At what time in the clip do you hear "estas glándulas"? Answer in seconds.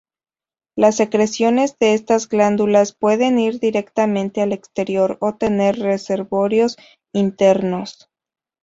1.93-2.91